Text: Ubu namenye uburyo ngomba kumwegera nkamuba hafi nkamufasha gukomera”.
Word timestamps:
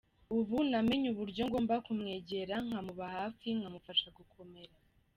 Ubu 0.37 0.55
namenye 0.69 1.07
uburyo 1.13 1.41
ngomba 1.47 1.75
kumwegera 1.85 2.55
nkamuba 2.65 3.05
hafi 3.15 3.47
nkamufasha 3.57 4.07
gukomera”. 4.17 4.75